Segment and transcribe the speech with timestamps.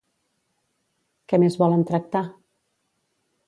[1.33, 2.25] Què més volen tractar?